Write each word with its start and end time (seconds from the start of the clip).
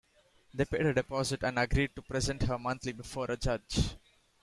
They 0.55 0.65
paid 0.65 0.83
a 0.87 0.93
deposit 0.95 1.43
and 1.43 1.59
agreed 1.59 1.95
to 1.95 2.01
present 2.01 2.41
her 2.41 2.57
monthly 2.57 2.91
before 2.91 3.29
a 3.29 3.37
judge. 3.37 3.97